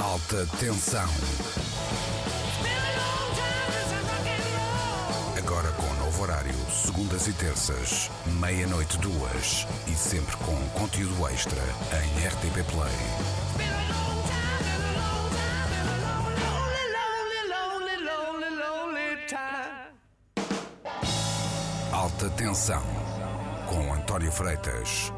[0.00, 1.10] Alta tensão.
[5.36, 8.10] Agora com novo horário, segundas e terças,
[8.40, 11.60] meia-noite duas e sempre com conteúdo extra
[11.92, 12.90] em RTP Play.
[21.92, 22.82] Alta tensão
[23.68, 25.12] com António Freitas.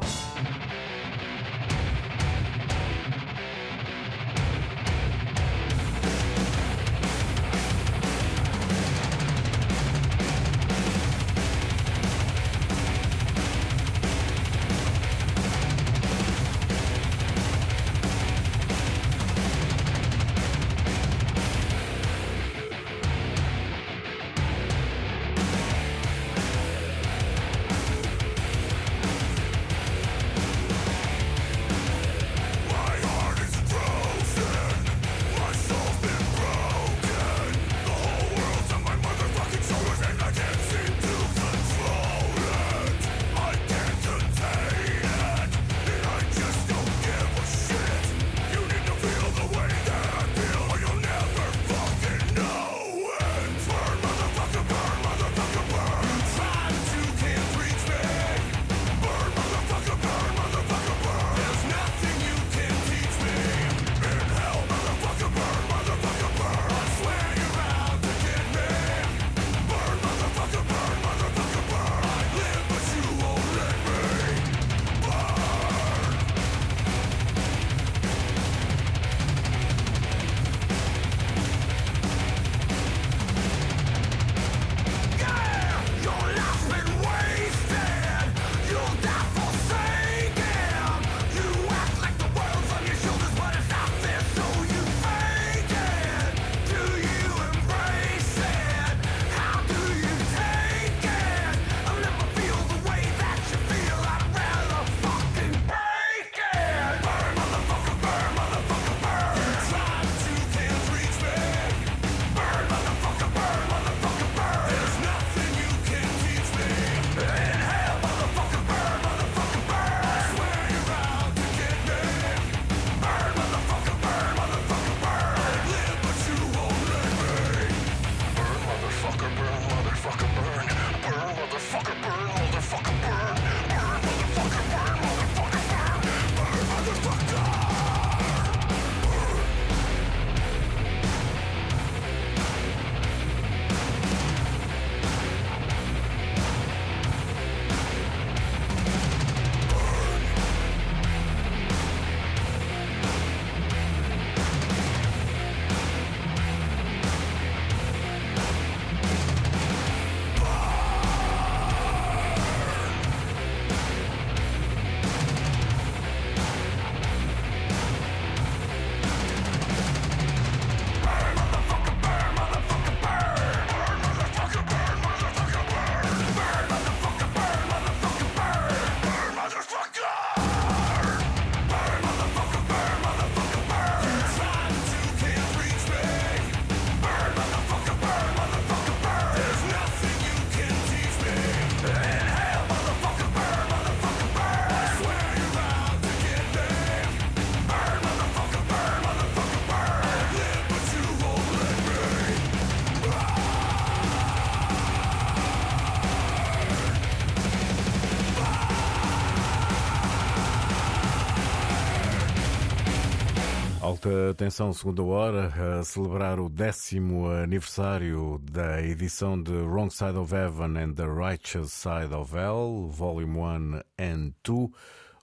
[214.29, 220.77] Atenção, segunda hora, a celebrar o décimo aniversário da edição de Wrong Side of Heaven
[220.77, 224.69] and the Righteous Side of Hell, Volume 1 and 2.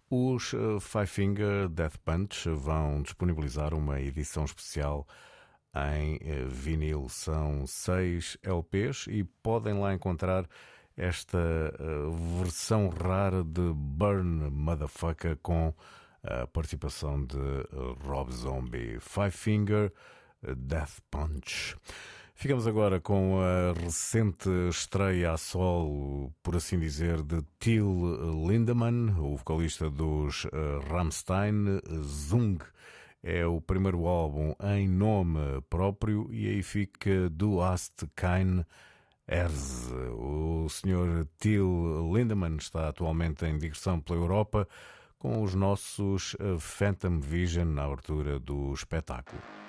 [0.09, 5.07] Os eh, Five Finger Death Punch vão disponibilizar uma edição especial
[5.95, 7.07] em eh, vinil.
[7.11, 10.49] São seis LPs e podem lá encontrar
[10.97, 15.75] esta eh, versão rara de Burn Motherfucker com
[16.23, 19.93] a participação de eh, Rob Zombie, Five Finger
[20.57, 21.77] Death Punch.
[22.35, 29.37] Ficamos agora com a recente estreia a solo, por assim dizer, de Till Lindemann, o
[29.37, 32.59] vocalista dos eh, Rammstein, Zung.
[33.23, 38.65] É o primeiro álbum em nome próprio e aí fica Du hast kein
[39.29, 39.91] Herz.
[40.15, 41.27] O Sr.
[41.39, 44.67] Till Lindemann está atualmente em digressão pela Europa
[45.21, 49.60] com os nossos eh, Phantom Vision na abertura do espetáculo.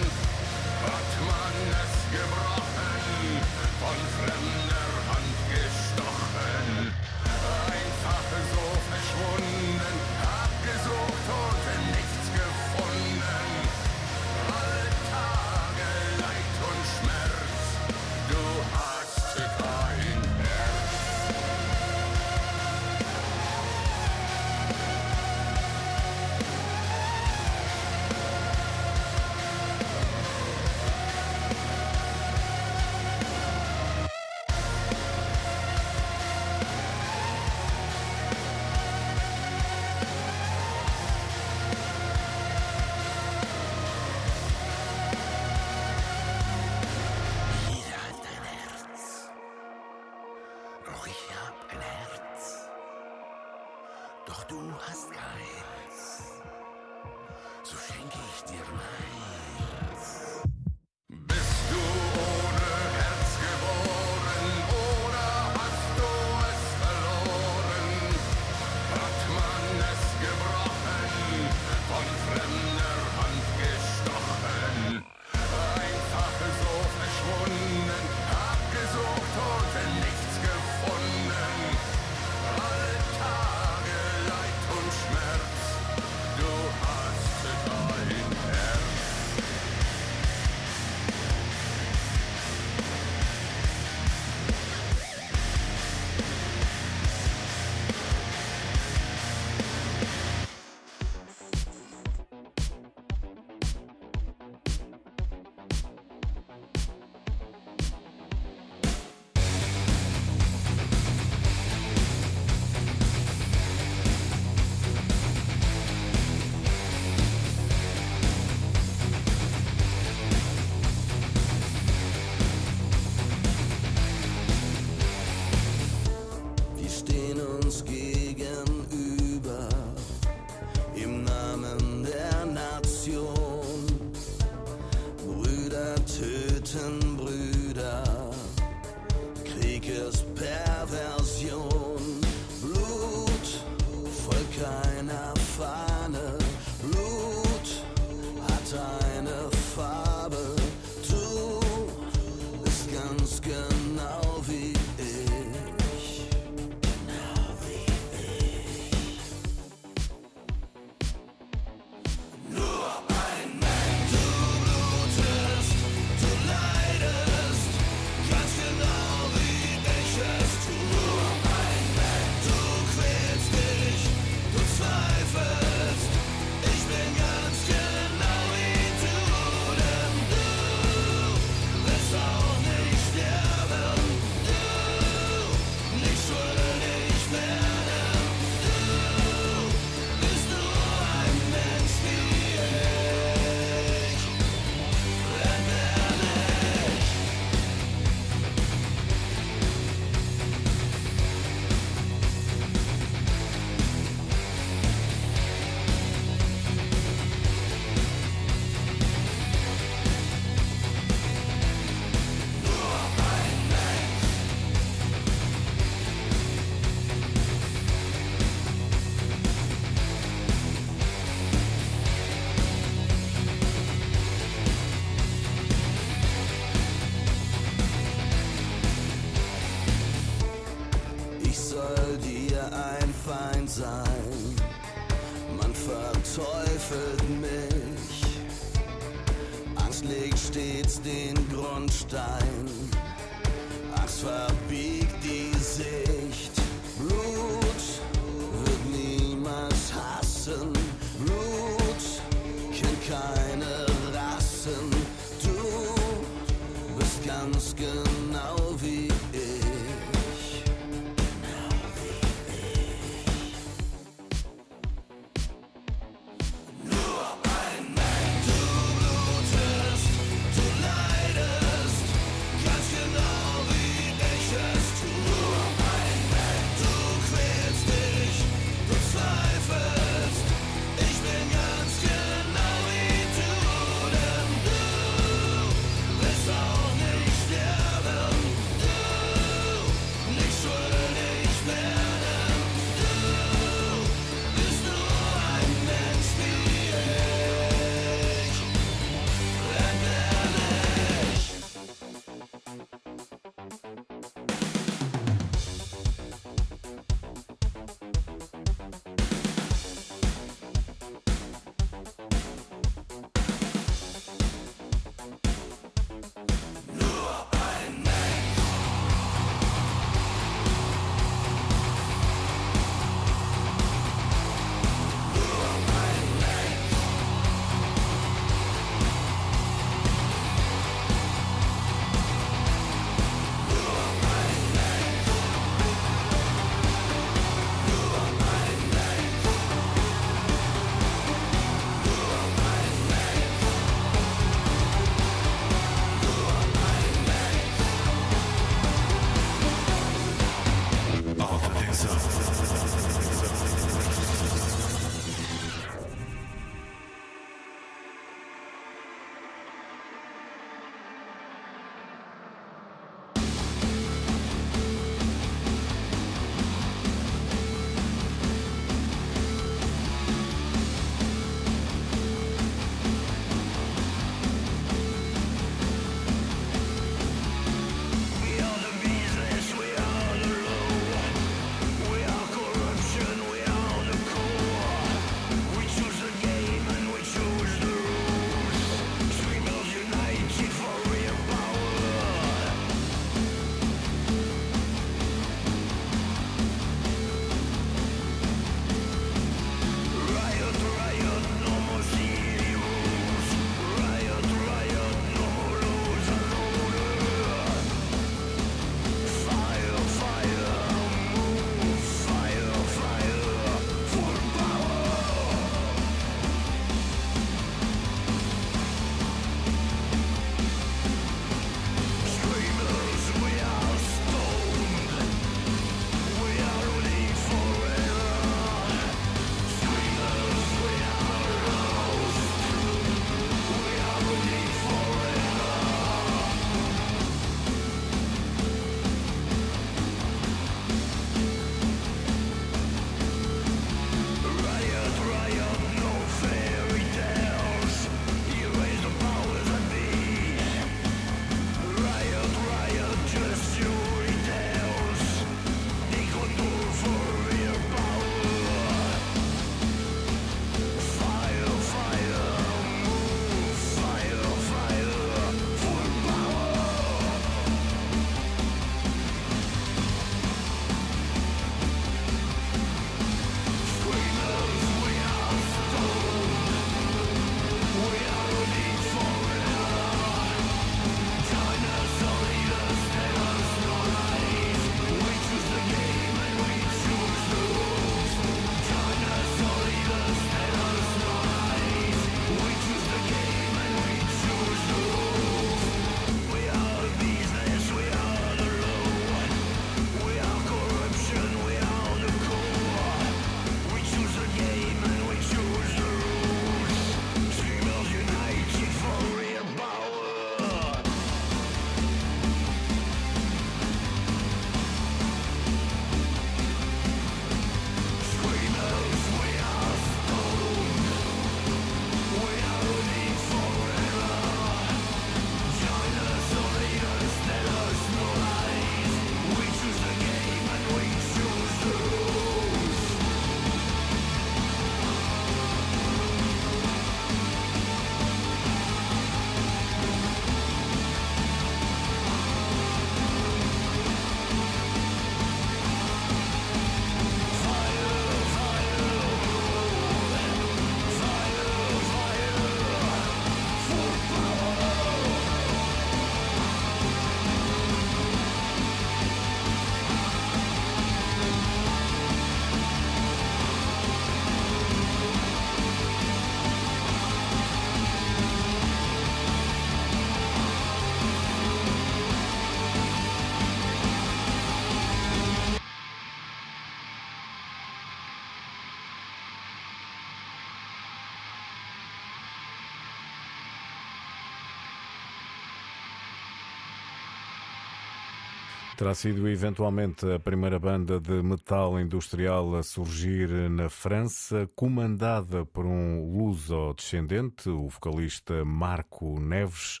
[589.00, 595.86] Terá sido eventualmente a primeira banda de metal industrial a surgir na França, comandada por
[595.86, 600.00] um luso-descendente, o vocalista Marco Neves.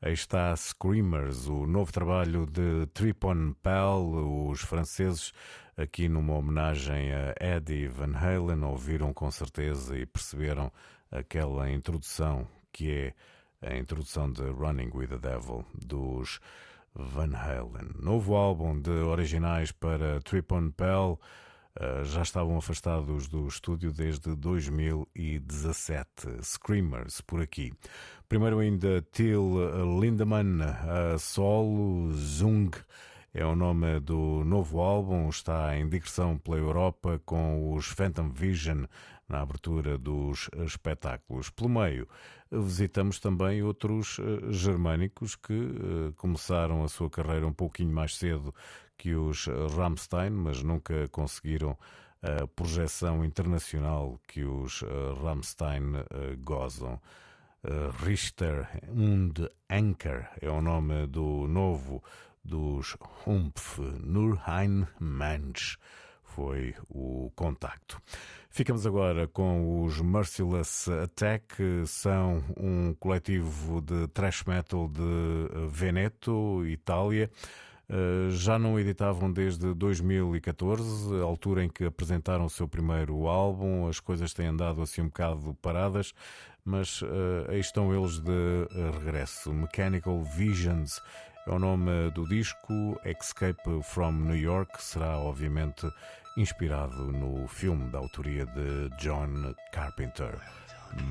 [0.00, 5.30] Aí está Screamers, o novo trabalho de Tripon Pell, os franceses,
[5.76, 10.72] aqui numa homenagem a Eddie Van Halen, ouviram com certeza e perceberam
[11.10, 13.14] aquela introdução que é
[13.60, 16.40] a introdução de Running with the Devil dos
[16.94, 17.90] Van Halen.
[17.98, 21.18] Novo álbum de originais para Trip on Pell.
[21.80, 26.42] Uh, já estavam afastados do estúdio desde 2017.
[26.42, 27.72] Screamers por aqui.
[28.28, 29.54] Primeiro ainda Till
[30.00, 32.72] Lindemann, a solo, Zung
[33.34, 38.84] é o nome do novo álbum, está em digressão pela Europa com os Phantom Vision
[39.28, 41.50] na abertura dos espetáculos.
[41.50, 42.08] Pelo meio,
[42.50, 48.54] visitamos também outros uh, germânicos que uh, começaram a sua carreira um pouquinho mais cedo
[48.96, 51.78] que os Rammstein, mas nunca conseguiram
[52.20, 55.92] a projeção internacional que os uh, Rammstein
[56.38, 57.00] gozam.
[58.04, 59.34] Richter und
[59.68, 62.02] Anker é o nome do novo
[62.44, 62.96] dos
[63.26, 65.76] Humpf Nurheim Mensch
[66.22, 68.00] foi o contacto.
[68.50, 77.30] Ficamos agora com os Merciless Attack, são um coletivo de thrash metal de Veneto, Itália.
[77.90, 83.88] Eh, já não editavam desde 2014, a altura em que apresentaram o seu primeiro álbum.
[83.88, 86.12] As coisas têm andado assim um bocado paradas,
[86.64, 89.54] mas uh, aí estão eles de regresso.
[89.54, 91.00] Mechanical Visions
[91.48, 93.00] é o nome do disco.
[93.04, 95.90] Escape from New York será, obviamente,
[96.36, 100.38] inspirado no filme da autoria de John Carpenter,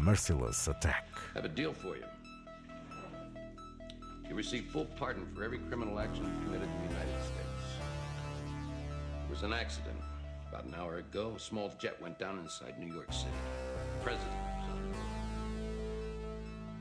[0.03, 1.07] Merciless Attack.
[1.33, 2.05] I have a deal for you.
[4.29, 7.63] You receive full pardon for every criminal action committed in the United States.
[9.23, 9.97] It was an accident.
[10.49, 13.31] About an hour ago, a small jet went down inside New York City.
[13.97, 14.31] The president.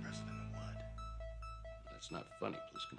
[0.03, 0.77] President what?
[1.91, 2.99] That's not funny, Pliskin.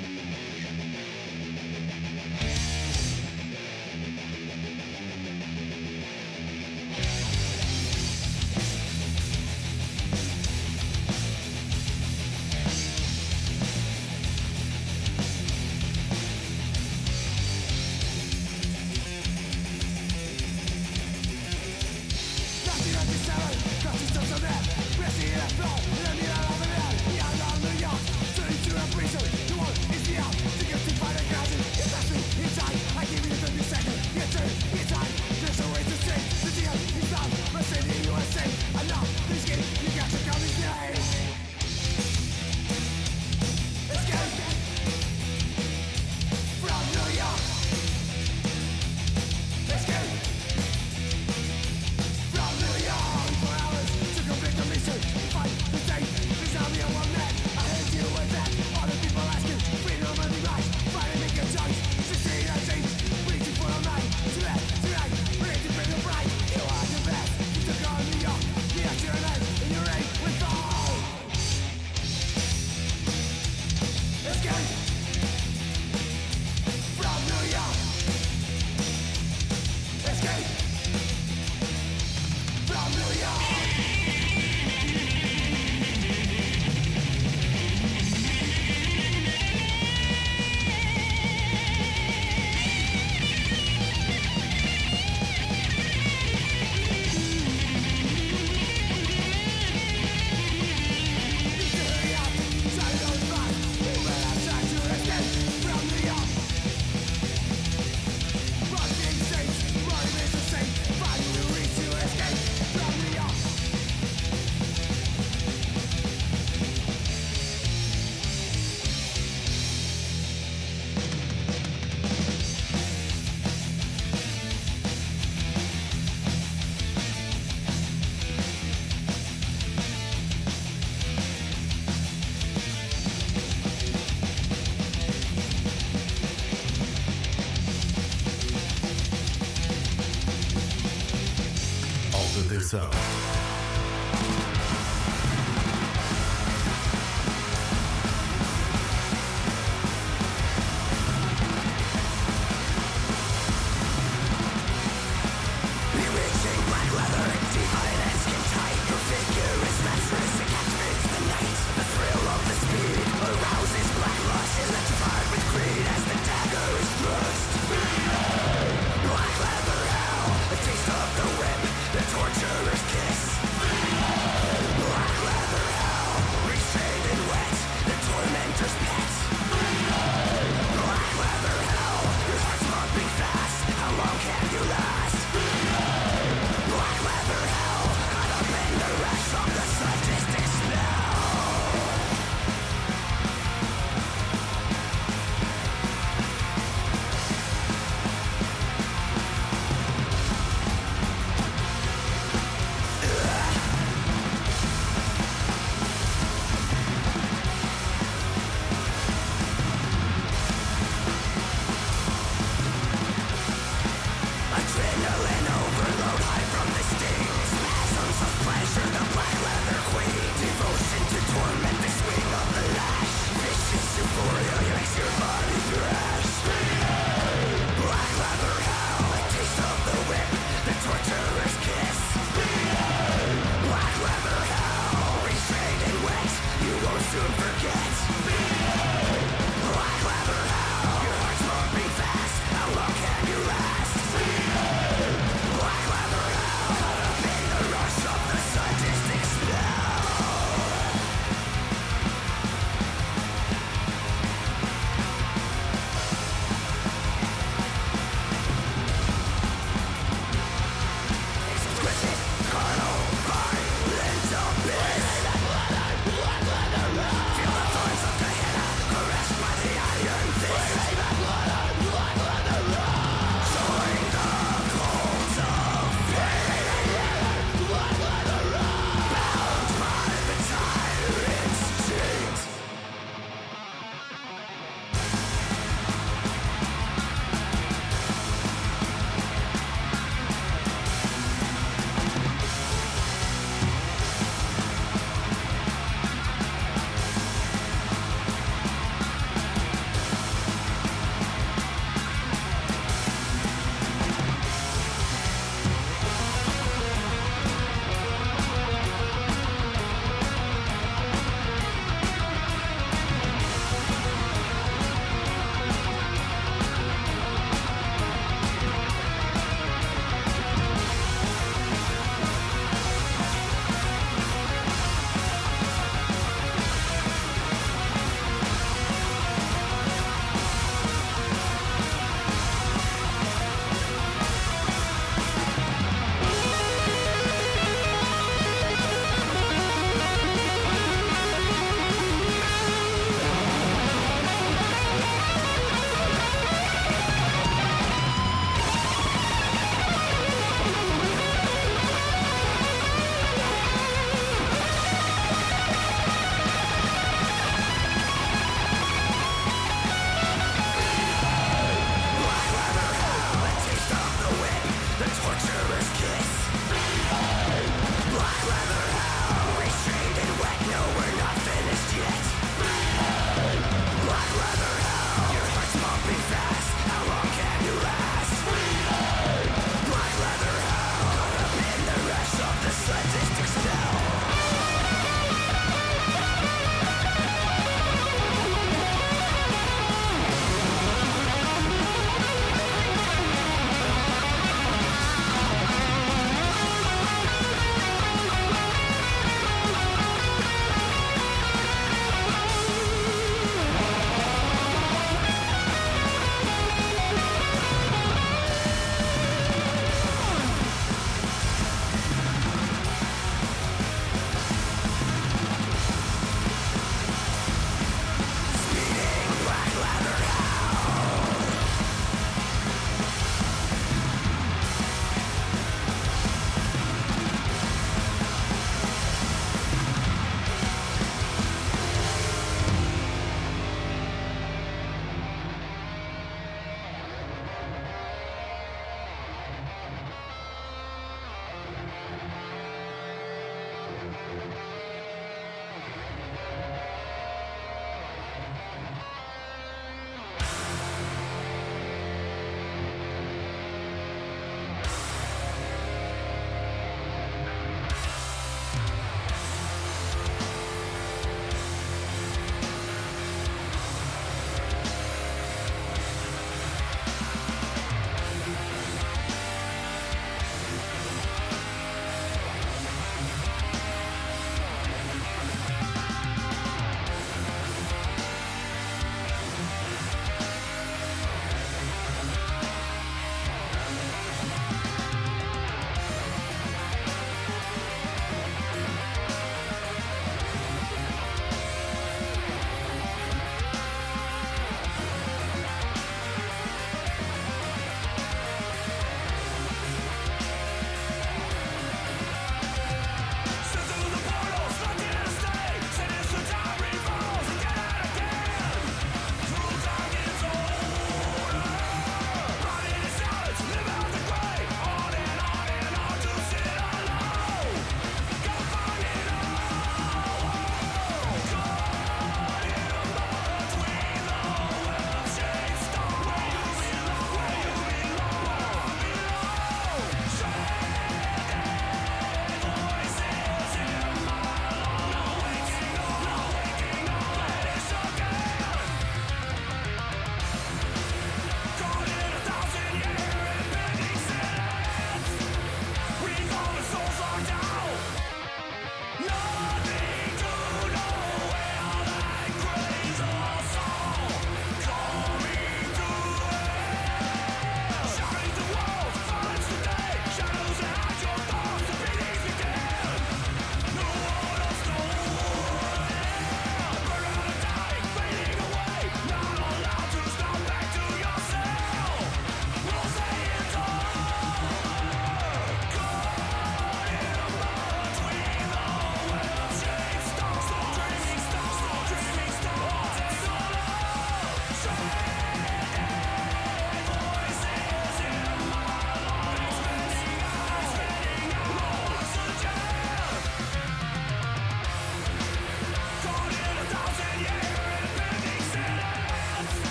[142.71, 143.00] so.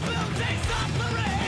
[0.00, 1.39] Buildings operate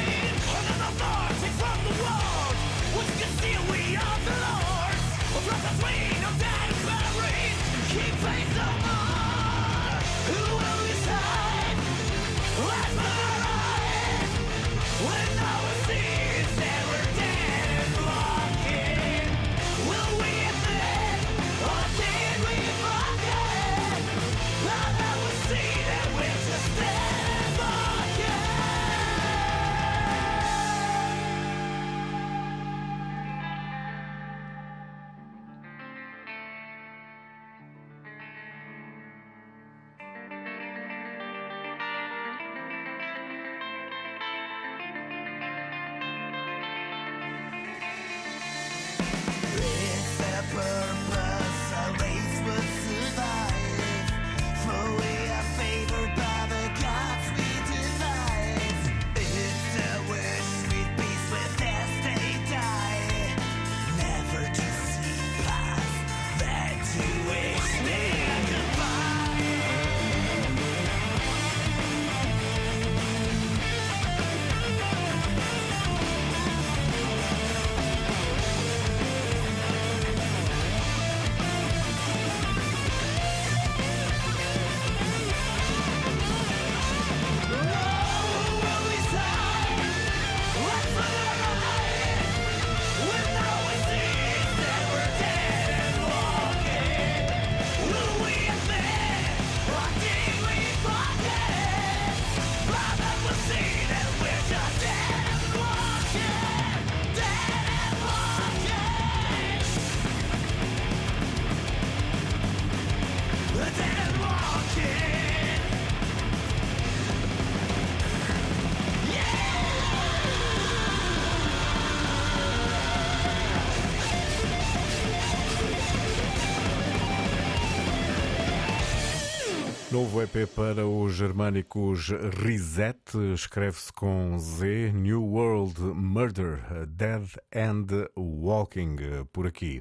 [130.03, 132.99] Novo EP para os germânicos Reset,
[133.33, 137.23] escreve-se com Z, New World Murder, Dead
[137.55, 137.87] and
[138.17, 138.97] Walking,
[139.33, 139.81] por aqui.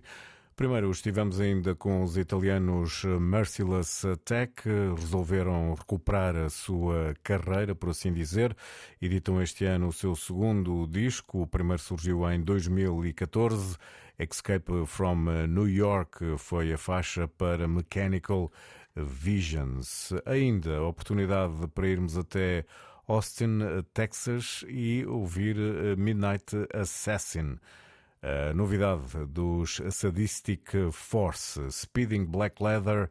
[0.55, 8.13] Primeiro estivemos ainda com os italianos Merciless Attack, resolveram recuperar a sua carreira, por assim
[8.13, 8.55] dizer.
[9.01, 13.75] Editam este ano o seu segundo disco, o primeiro surgiu em 2014.
[14.19, 18.51] Escape from New York foi a faixa para Mechanical
[18.95, 20.13] Visions.
[20.25, 22.65] Ainda a oportunidade para irmos até
[23.07, 23.59] Austin,
[23.93, 27.57] Texas e ouvir eh, Midnight Assassin.
[28.21, 33.09] A novidade dos Sadistic Force, Speeding Black Leather,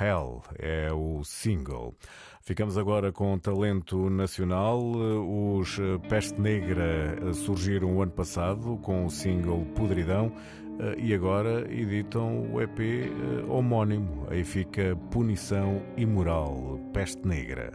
[0.00, 1.94] Hell é o single.
[2.42, 4.80] Ficamos agora com talento nacional.
[4.80, 10.32] Os Peste Negra surgiram o ano passado com o single Podridão.
[10.78, 13.06] Eh, e agora editam o EP eh,
[13.48, 14.26] homónimo.
[14.30, 17.72] Aí fica Punição Imoral, Peste Negra.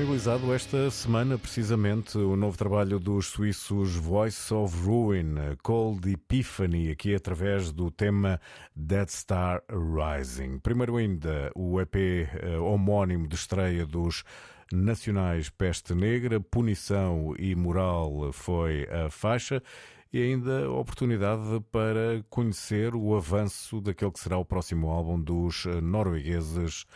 [0.00, 7.14] Disponibilizado esta semana, precisamente, o novo trabalho dos suíços Voice of Ruin, Cold Epiphany, aqui
[7.14, 8.40] através do tema
[8.74, 10.58] Dead Star Rising.
[10.60, 14.24] Primeiro ainda, o EP eh, homónimo de estreia dos
[14.72, 19.62] nacionais Peste Negra, Punição e Moral foi a faixa
[20.10, 26.86] e ainda oportunidade para conhecer o avanço daquele que será o próximo álbum dos noruegueses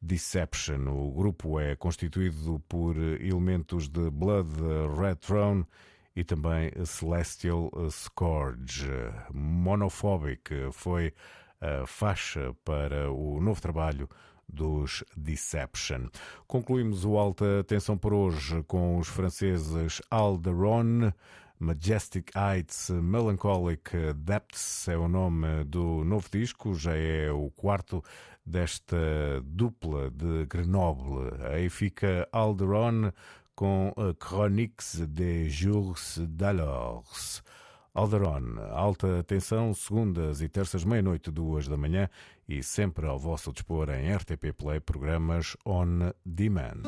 [0.00, 0.88] Deception.
[0.88, 4.50] O grupo é constituído por elementos de Blood
[4.98, 5.66] Red Throne
[6.14, 8.90] e também Celestial Scourge.
[9.32, 11.12] Monophobic foi
[11.60, 14.08] a faixa para o novo trabalho
[14.48, 16.08] dos Deception.
[16.46, 21.12] Concluímos o Alta Atenção por hoje com os franceses Alderon,
[21.58, 28.02] Majestic Heights, Melancholic Depths é o nome do novo disco, já é o quarto
[28.46, 28.96] desta
[29.44, 31.32] dupla de Grenoble.
[31.52, 33.12] Aí fica Alderon
[33.54, 37.42] com Chroniques des Jours d'alors.
[37.92, 42.08] Alderon, alta atenção, segundas e terças, meia-noite, duas da manhã
[42.48, 46.82] e sempre ao vosso dispor em RTP Play, programas on demand.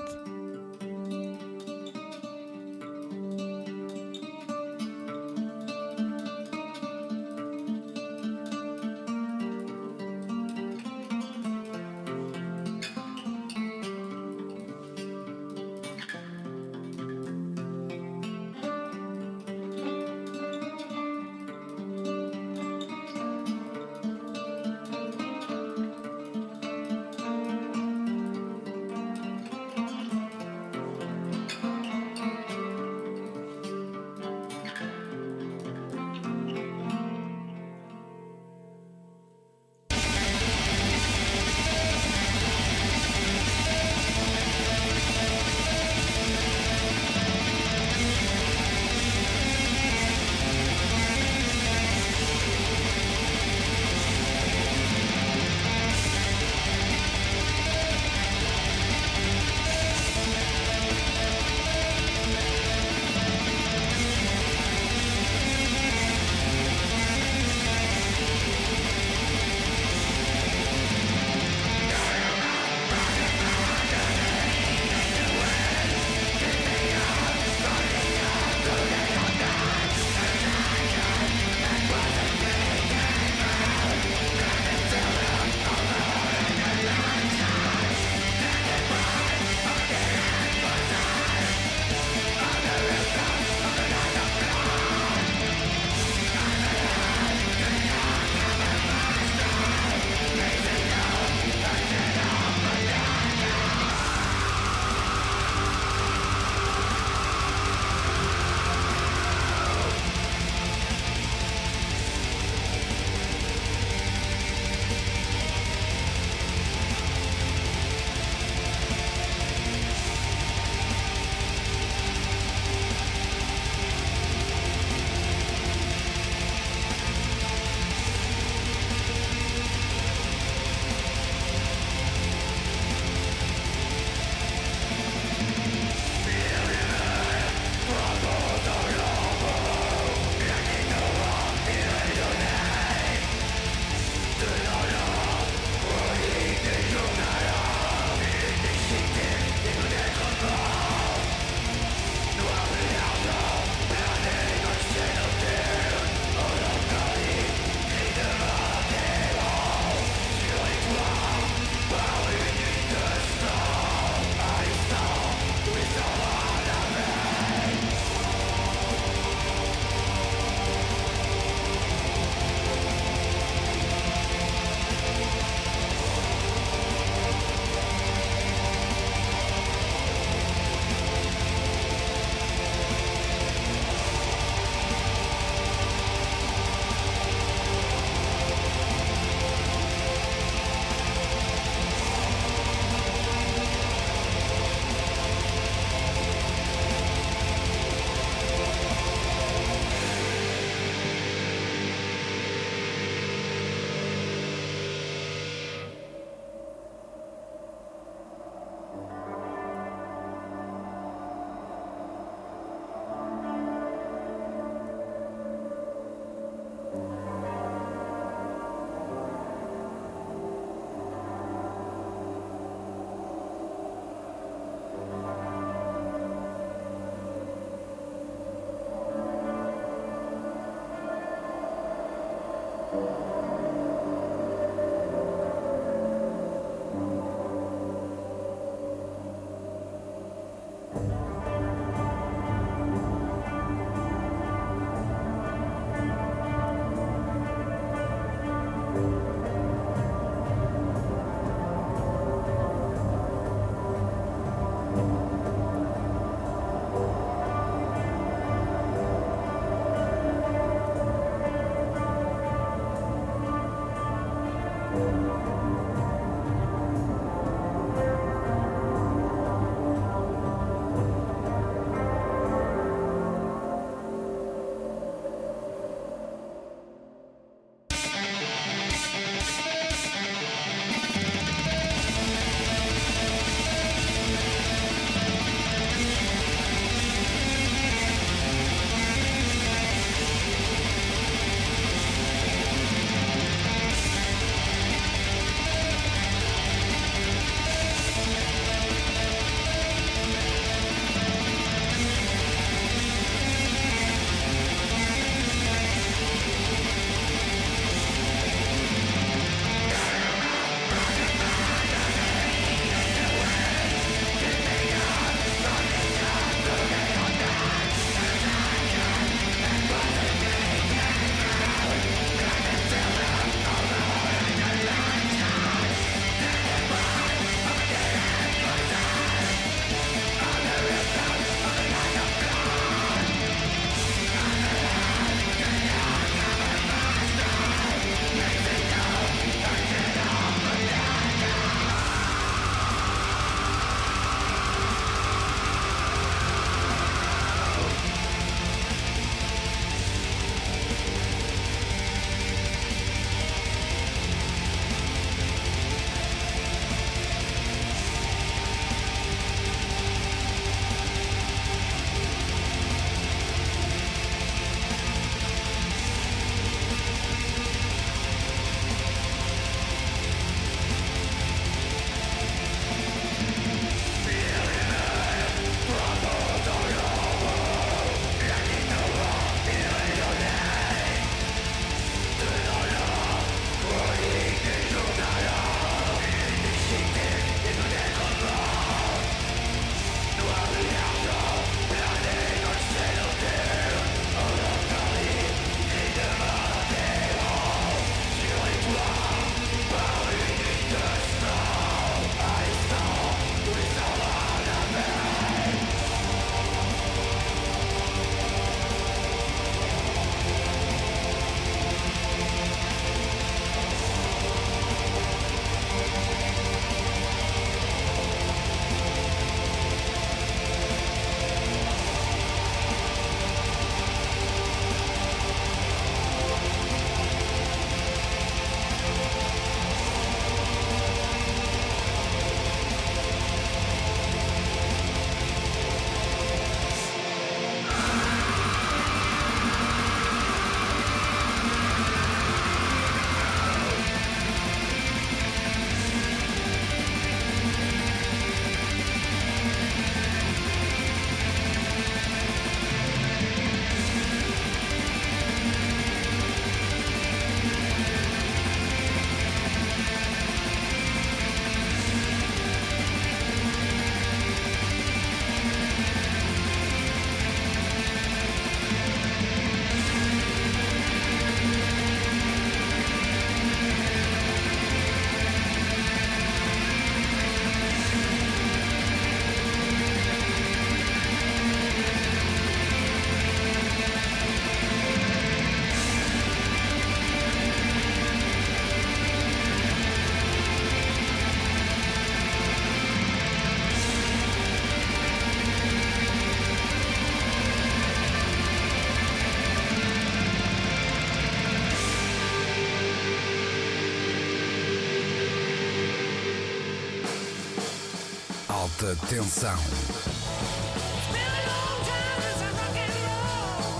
[509.41, 509.79] Alta tensão.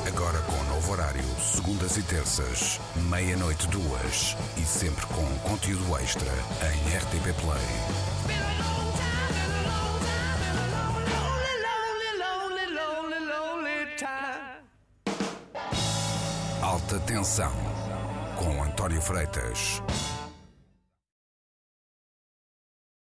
[0.07, 2.79] Agora com novo horário, segundas e terças,
[3.09, 7.59] meia-noite duas e sempre com conteúdo extra em RTP Play.
[16.61, 17.53] Alta tensão
[18.37, 19.83] com António Freitas.